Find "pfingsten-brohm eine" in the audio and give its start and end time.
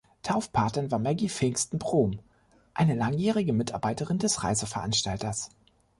1.29-2.95